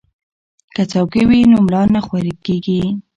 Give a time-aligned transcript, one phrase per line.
[0.75, 2.81] که څوکۍ وي نو ملا نه خوږیږي.